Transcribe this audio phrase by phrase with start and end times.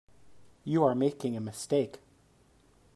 [0.63, 1.99] You are making a mistake.